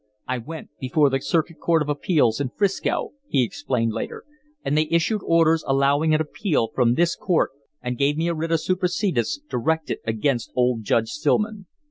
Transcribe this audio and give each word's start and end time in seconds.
"I 0.27 0.39
went 0.39 0.69
before 0.79 1.11
the 1.11 1.21
Circuit 1.21 1.59
Court 1.59 1.83
of 1.83 1.87
Appeals 1.87 2.41
in 2.41 2.49
'Frisco," 2.49 3.11
he 3.27 3.43
explained 3.43 3.93
later, 3.93 4.23
"and 4.65 4.75
they 4.75 4.87
issued 4.89 5.21
orders 5.23 5.63
allowing 5.67 6.11
an 6.15 6.19
appeal 6.19 6.69
from 6.73 6.95
this 6.95 7.15
court 7.15 7.51
and 7.83 7.99
gave 7.99 8.17
me 8.17 8.27
a 8.27 8.33
writ 8.33 8.51
of 8.51 8.61
supersedeas 8.61 9.41
directed 9.47 9.99
against 10.03 10.51
old 10.55 10.81
Judge 10.81 11.09
Stillman. 11.09 11.67